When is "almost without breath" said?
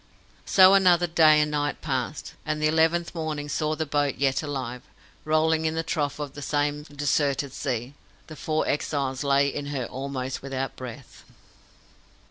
9.85-11.23